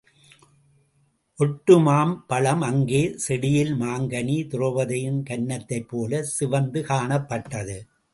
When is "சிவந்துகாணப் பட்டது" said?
6.39-7.77